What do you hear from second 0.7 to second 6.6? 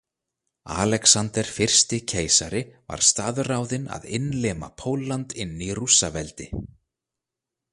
Alexander fyrsti keisari var staðráðinn að innlima Pólland inn í Rússaveldi.